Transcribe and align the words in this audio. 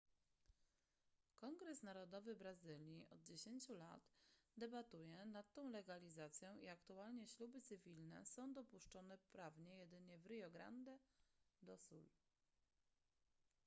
kongres 1.37 1.83
narodowy 1.83 2.35
brazylii 2.35 3.05
od 3.09 3.21
10 3.23 3.69
lat 3.69 4.09
debatuje 4.57 5.25
nad 5.25 5.53
tą 5.53 5.69
legalizacją 5.69 6.57
i 6.57 6.67
aktualnie 6.69 7.27
śluby 7.27 7.61
cywilne 7.61 8.25
są 8.25 8.53
dopuszczone 8.53 9.17
prawnie 9.31 9.77
jedynie 9.77 10.19
w 10.19 10.25
rio 10.25 10.51
grande 10.51 10.99
do 11.61 11.77
sul 11.77 12.05